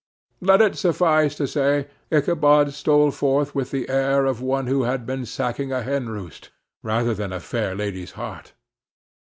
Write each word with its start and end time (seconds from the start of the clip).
Let 0.41 0.61
it 0.61 0.75
suffice 0.79 1.35
to 1.35 1.45
say, 1.45 1.85
Ichabod 2.11 2.73
stole 2.73 3.11
forth 3.11 3.53
with 3.53 3.69
the 3.69 3.87
air 3.87 4.25
of 4.25 4.41
one 4.41 4.65
who 4.65 4.81
had 4.81 5.05
been 5.05 5.27
sacking 5.27 5.71
a 5.71 5.83
henroost, 5.83 6.49
rather 6.81 7.13
than 7.13 7.31
a 7.31 7.39
fair 7.39 7.75
lady's 7.75 8.13
heart. 8.13 8.53